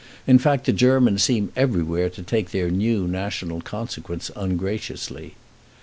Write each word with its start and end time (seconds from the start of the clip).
In 0.25 0.39
fact, 0.39 0.65
the 0.65 0.73
Germans 0.73 1.21
seem 1.21 1.51
everywhere 1.55 2.09
to 2.09 2.23
take 2.23 2.49
their 2.49 2.71
new 2.71 3.07
national 3.07 3.61
consequence 3.61 4.31
ungraciously. 4.35 5.35